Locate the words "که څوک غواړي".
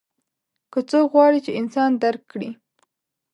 0.71-1.39